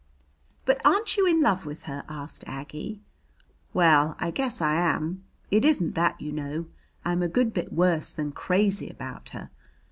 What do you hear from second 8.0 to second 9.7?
than crazy about her.